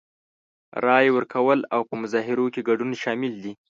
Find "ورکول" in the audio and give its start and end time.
1.15-1.59